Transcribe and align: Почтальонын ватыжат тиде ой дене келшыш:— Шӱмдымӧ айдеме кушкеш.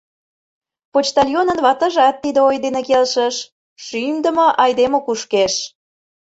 Почтальонын 0.93 1.59
ватыжат 1.65 2.15
тиде 2.23 2.39
ой 2.49 2.57
дене 2.65 2.81
келшыш:— 2.87 3.35
Шӱмдымӧ 3.83 4.47
айдеме 4.63 4.99
кушкеш. 5.05 5.53